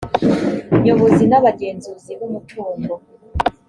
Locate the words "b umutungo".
2.17-2.93